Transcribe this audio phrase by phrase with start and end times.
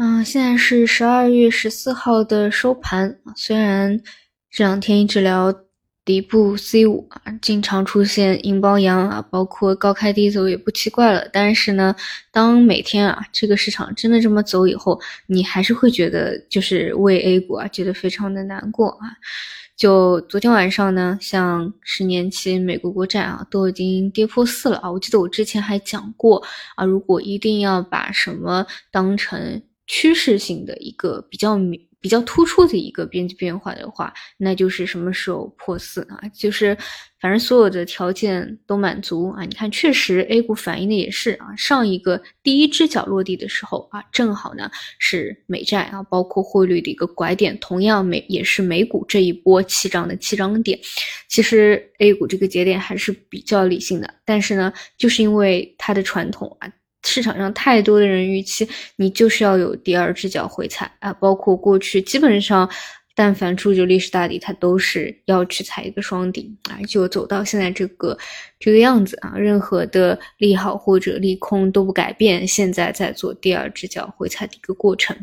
[0.00, 4.00] 嗯，现在是十二月十四号的收盘虽然
[4.48, 5.52] 这两天一直聊
[6.04, 11.28] 底部 C 五啊，经常出现阴包阳啊，包括高开低走也不奇怪了。
[11.32, 11.96] 但是呢，
[12.30, 19.10] 当每天啊这个市场真的这么走以后，你还是会觉得就是为 A 股啊觉得非常的难过啊。
[19.76, 24.92] 就昨天晚上呢，像十年期美国国债啊都已经跌破四了啊。
[24.92, 26.40] 我记得我之前还讲过
[26.76, 29.60] 啊，如果一定要把什么当成。
[29.88, 36.20] 趋势性的一个比较明、比较突出的一个边际变化的话，那就是什么时候破四啊？
[36.32, 36.76] 就是
[37.18, 39.42] 反正所有的条件都满足啊。
[39.42, 50.78] 你看，确实 A 股反映的也是啊，上一个第一只脚落地的时候啊，正好呢是美债啊，包括汇率的一个拐点，同样美也是美股这一波起涨的起涨点。
[51.28, 56.70] 其实 A 股这个节点还是比较理性的，但是呢，就是因为它的传统啊。
[57.04, 62.68] 市场上太多的人预期你就是要有第二只脚回踩啊，包括过去基本上，
[63.14, 68.18] 但凡出就历史大底，它都是要去踩一个双顶啊，就走到现在这个
[68.58, 75.16] 这个样子啊，任何的利好或者利空都不改变，现在在做第二只脚回踩的一个过程。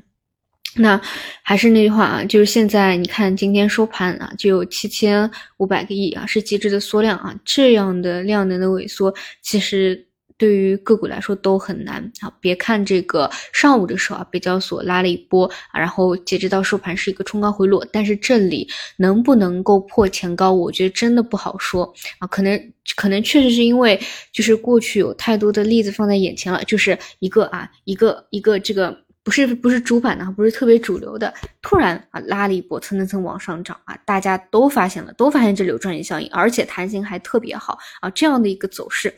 [0.78, 1.00] 那
[1.44, 10.08] 还是那句话啊，就是现在你看今天收盘啊，就有七千五百个亿啊，是极致的缩量啊，这样的量能的萎缩，其实。
[10.38, 12.32] 对于个股来说都很难啊！
[12.42, 22.28] 别看这个上午的时候啊，北交所拉了一波啊，然后截止到收盘是一个冲高回落，但是这里能不能够破前高，我觉得真的不好说啊。
[22.28, 24.00] 可能可能确实是因为
[24.34, 39.16] 就是过去有太多的例子放在眼前了，就是一个啊一个一个这个不是不是主板的，不是特别主流的，突然啊拉了一波，蹭蹭蹭往上涨啊，大家都发现了，都发现这里有赚钱效应，而且弹性还特别好啊，这样的一个走势。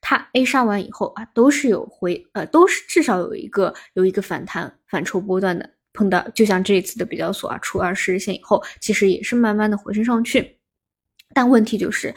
[0.00, 10.58] 它 A 杀完以后啊，都是有回，呃，都是至少有一个有一个反弹反抽波段的，碰到就像这一次的比较所啊，出二十日线以后，其实也是慢慢的回升上去，
[11.34, 12.14] 但问题就是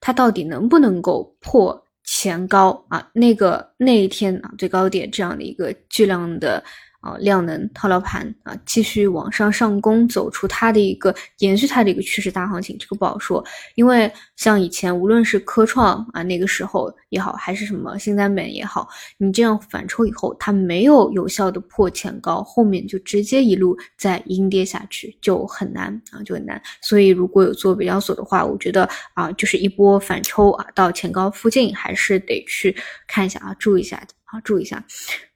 [0.00, 3.10] 它到底能不能够破前高啊？
[3.12, 6.62] 那个那一天啊最高点这样的一个巨量的。
[7.04, 13.44] 啊，量能套牢盘啊，继续往上上攻，走出它的一个延续它的一个趋势大行情，这个不好说。
[13.74, 18.88] 因为像以前无论是科创啊那个时候也好，还是什么新三板也好，
[19.18, 26.60] 你这样反抽以后，它没有有效的破前高，后面就直接一路在阴跌下去，就很难啊，就很难。
[26.80, 32.74] 所以如果有做北交所的话，我觉得啊，就是一波反抽啊，到前高附近还是得去
[33.06, 34.14] 看一下啊，注意一下的。
[34.42, 34.84] 注意一下，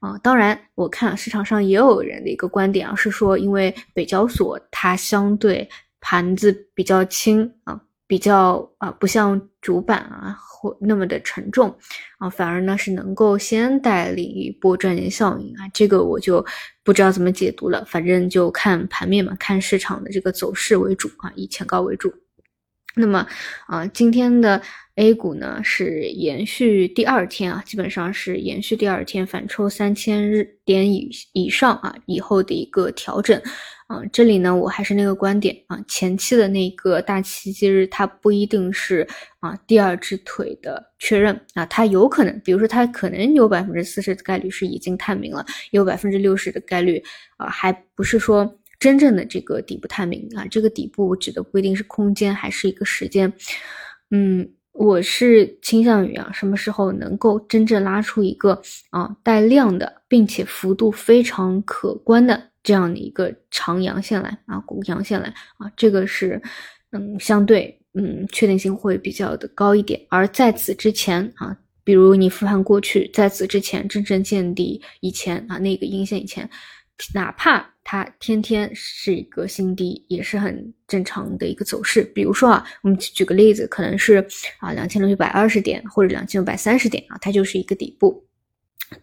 [0.00, 5.68] 啊，当然，我看市场上也有人的一个观点啊，是说，因为北交所它相对
[6.00, 11.72] 盘子比较轻啊，比较啊不像主板啊或那么的沉重
[12.18, 16.44] 啊，反而呢是能够先带领一波赚钱效应啊，这个我就
[16.82, 22.12] 不知道怎么解读了，反正就看盘面嘛，看市场的这个走势为主啊，以前高为主。
[22.98, 23.24] 那么
[23.68, 24.60] 啊，今天的
[24.96, 33.40] A 股呢是延续第二天啊，基本上是延续第二天反抽三千日点以以上啊以后的一个调整
[33.86, 34.02] 啊。
[34.12, 39.06] 这里呢，我还是那个观点啊，前期的那个大奇迹日，它不一定是
[39.38, 47.00] 啊第二只腿的确认啊，它有可能，比如说它可能有百分之四十的概率是已经探明了，有百分之六十的概率
[47.36, 48.57] 啊，还不是说。
[48.78, 53.32] 真正的这个底部探明啊，这个底部指的不一定是空间，还是一个时间。
[54.10, 65.28] 嗯，我是倾向于啊，什么时候能够真正拉出一个啊带量的，并且幅度非常可观的这样的一个长阳线来啊，股阳线来
[65.58, 66.40] 啊，这个是
[66.92, 70.00] 嗯相对嗯确定性会比较的高一点。
[70.08, 76.48] 而在此之前啊，比如你复盘过去，在此之前真正见底以前啊，那个阴线以前。
[77.14, 82.02] 哪怕它天天是一个新低，也是很正常的一个走势。
[82.14, 84.22] 比如说啊，我们举个例子，可能是
[84.58, 88.26] 啊两千六百二十点或者两千六百三十点啊，它就是一个底部。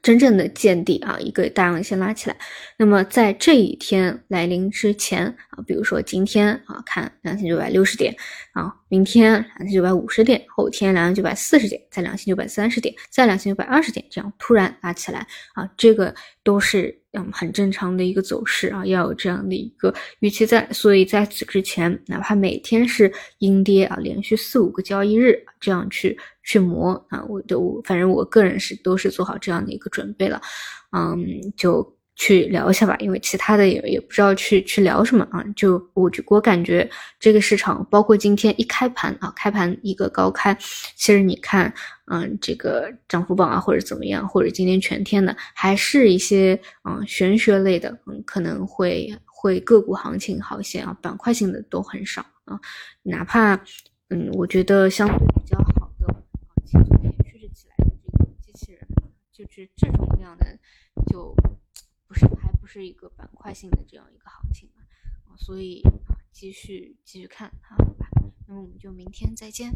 [0.03, 2.37] 真正的见底啊，一个大阳线拉起来。
[2.77, 8.15] 那么在这一天来临之前啊，比如说今天啊，看两千九百六十点
[8.53, 20.67] 啊，明天两千九百五十点，后天两千九百四十点，再两千九百三十点，再两千九百二十点，这样突然拉起来啊，这个都是嗯很正常的一个走势啊，要有这样的一个预期在。
[20.71, 26.17] 所以在此之前，哪怕每天是阴跌啊，连续四五个交易日这样去。
[26.47, 30.39] 去磨啊，我都反正我个人是都是做好这样的一个准备了，
[30.91, 31.17] 嗯，
[31.57, 35.43] 就去聊一下吧，因为其他的也也不知道去去聊什么啊。
[35.55, 36.89] 就我就我感觉
[37.19, 40.57] 这个市场，包括今天一开盘啊，开盘一个高开，
[40.95, 41.73] 其实你看，
[42.05, 52.57] 嗯，这个涨幅榜啊，或者怎么样，或者今天全天的，还是一些嗯玄学类的，嗯，可能会会个股行情好一些啊，板块性的都很少啊。
[53.03, 53.55] 哪怕
[54.09, 56.15] 嗯，我觉得相对比较好的啊，
[56.65, 58.87] 前几天趋势起来的这个机器人，
[59.33, 60.45] 就是这种量的
[61.11, 61.35] 就。
[62.07, 65.81] 不是还不是一个板块性的这样一个行情嘛，所以，
[66.31, 68.07] 继续继续看，好吧，
[68.47, 69.71] 那么我们就明天再见。